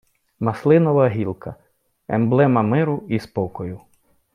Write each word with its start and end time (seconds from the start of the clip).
Маслинова 0.39 1.09
гілка— 1.09 1.55
емблема 2.07 2.61
миру 2.61 3.03
і 3.07 3.19
спокою 3.19 3.81